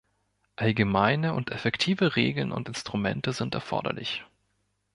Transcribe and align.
Allgemeine 0.55 1.35
und 1.35 1.51
effektive 1.51 2.15
Regeln 2.15 2.51
und 2.51 2.67
Instrumente 2.67 3.33
sind 3.33 3.53
erforderlich. 3.53 4.25